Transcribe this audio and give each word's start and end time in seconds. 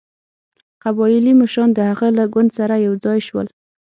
قبایلي 0.83 1.33
مشران 1.41 1.69
د 1.73 1.79
هغه 1.89 2.07
له 2.17 2.23
ګوند 2.33 2.49
سره 2.57 2.75
یو 2.85 2.93
ځای 3.05 3.19
شول. 3.27 3.47